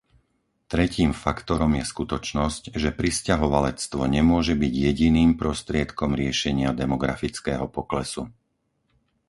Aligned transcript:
Tretím 0.73 1.11
faktorom 1.25 1.71
je 1.79 1.83
skutočnosť, 1.93 2.63
že 2.81 2.89
prisťahovalectvo 2.99 4.01
nemôže 4.17 4.53
byť 4.61 4.73
jediným 4.87 5.31
prostriedkom 5.41 6.11
riešenia 6.21 6.69
demografického 6.81 7.65
poklesu. 7.77 8.23